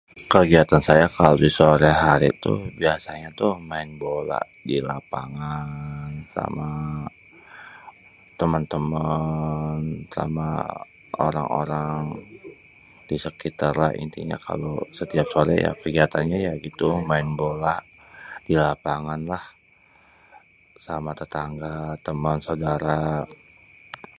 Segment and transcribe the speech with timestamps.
[0.33, 4.39] Kegiatan saya kalo di soré hari itu biasanya tuh maén bola
[4.69, 6.69] di lapangan sama
[8.39, 9.79] temen-temen
[10.15, 10.49] sama
[11.27, 12.01] orang-orang
[13.07, 13.91] di sekitaran.
[14.03, 14.69] Intinya kalo
[14.99, 17.75] setiap sore kegiatannya ya gitu maen bola
[18.47, 19.43] di lapangan lah
[20.87, 21.75] sama tetangga,
[22.05, 23.01] temen, saudara.